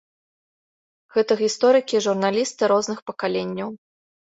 Гэта 1.19 1.37
гісторыкі 1.43 1.93
і 2.03 2.03
журналісты 2.09 2.63
розных 2.77 2.99
пакаленняў. 3.15 3.69